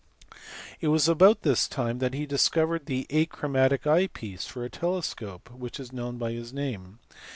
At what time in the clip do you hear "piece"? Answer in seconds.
4.07-4.47